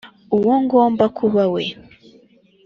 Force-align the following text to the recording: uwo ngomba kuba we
uwo 0.37 0.53
ngomba 0.63 1.05
kuba 1.17 1.43
we 1.53 1.63